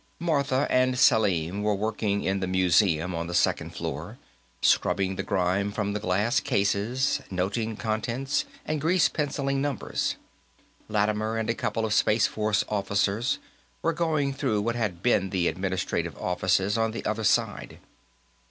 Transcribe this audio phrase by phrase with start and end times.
[0.17, 4.17] Martha and Selim were working in the museum on the second floor,
[4.59, 10.15] scrubbing the grime from the glass cases, noting contents, and grease penciling numbers;
[10.89, 13.37] Lattimer and a couple of Space Force officers
[13.83, 17.77] were going through what had been the administrative offices on the other side.